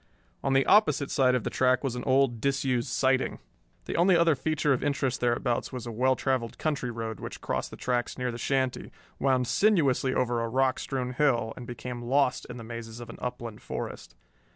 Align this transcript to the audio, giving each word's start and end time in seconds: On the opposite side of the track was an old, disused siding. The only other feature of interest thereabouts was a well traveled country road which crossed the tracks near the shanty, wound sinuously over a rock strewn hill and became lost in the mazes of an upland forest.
On 0.43 0.53
the 0.53 0.65
opposite 0.65 1.11
side 1.11 1.35
of 1.35 1.43
the 1.43 1.51
track 1.51 1.83
was 1.83 1.95
an 1.95 2.03
old, 2.05 2.41
disused 2.41 2.87
siding. 2.89 3.37
The 3.85 3.95
only 3.95 4.17
other 4.17 4.33
feature 4.33 4.73
of 4.73 4.83
interest 4.83 5.21
thereabouts 5.21 5.71
was 5.71 5.85
a 5.85 5.91
well 5.91 6.15
traveled 6.15 6.57
country 6.57 6.89
road 6.89 7.19
which 7.19 7.39
crossed 7.39 7.69
the 7.69 7.77
tracks 7.77 8.17
near 8.17 8.31
the 8.31 8.39
shanty, 8.39 8.91
wound 9.19 9.45
sinuously 9.45 10.11
over 10.15 10.41
a 10.41 10.49
rock 10.49 10.79
strewn 10.79 11.13
hill 11.13 11.53
and 11.55 11.67
became 11.67 12.01
lost 12.01 12.47
in 12.49 12.57
the 12.57 12.63
mazes 12.63 12.99
of 12.99 13.11
an 13.11 13.19
upland 13.21 13.61
forest. 13.61 14.15